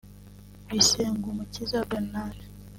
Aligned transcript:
Bisengumukiza 0.69 1.77
Bernard 1.89 2.39